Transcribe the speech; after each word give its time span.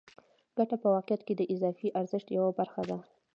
ګته 0.57 0.75
په 0.83 0.87
واقعیت 0.95 1.21
کې 1.27 1.33
د 1.37 1.41
اضافي 1.53 1.87
ارزښت 1.99 2.27
یوه 2.37 2.51
برخه 2.59 2.81
ده 2.89 2.97